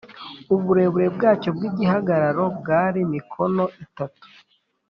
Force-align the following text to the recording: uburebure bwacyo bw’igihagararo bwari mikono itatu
uburebure 0.55 1.07
bwacyo 1.15 1.49
bw’igihagararo 1.55 2.43
bwari 2.59 2.99
mikono 3.13 3.63
itatu 3.85 4.25